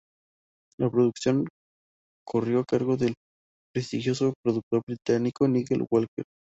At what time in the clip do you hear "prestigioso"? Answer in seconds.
3.71-4.33